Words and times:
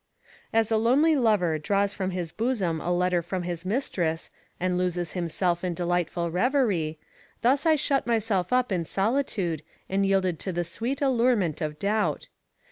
As 0.51 0.71
a 0.71 0.77
lonely 0.77 1.15
lover 1.15 1.59
draws 1.59 1.93
from 1.93 2.09
his 2.09 2.31
bosom 2.31 2.81
a 2.81 2.91
letter 2.91 3.21
from 3.21 3.43
his 3.43 3.67
mistress, 3.67 4.31
and 4.59 4.75
loses 4.75 5.11
himself 5.11 5.63
in 5.63 5.75
delightful 5.75 6.31
reverie, 6.31 6.97
thus 7.43 7.67
I 7.67 7.75
shut 7.75 8.07
myself 8.07 8.51
up 8.51 8.71
in 8.71 8.83
solitude 8.83 9.61
and 9.87 10.03
yielded 10.03 10.39
to 10.39 10.51
the 10.51 10.63
sweet 10.63 11.03
allurement 11.03 11.61
of 11.61 11.77
doubt. 11.77 12.29